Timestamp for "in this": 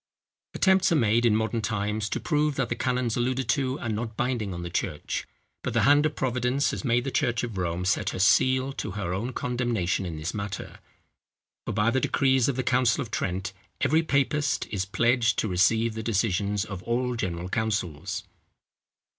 10.07-10.33